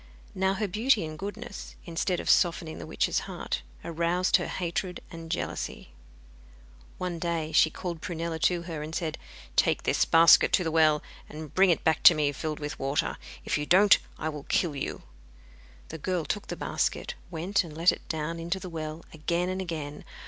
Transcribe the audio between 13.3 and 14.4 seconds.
If you don't I